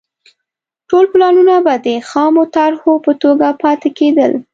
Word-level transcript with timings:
ټول 0.89 1.05
پلانونه 1.13 1.55
به 1.65 1.73
د 1.85 1.87
خامو 2.09 2.43
طرحو 2.55 2.93
په 3.05 3.11
توګه 3.21 3.47
پاتې 3.61 3.89
کېدل 3.97 4.31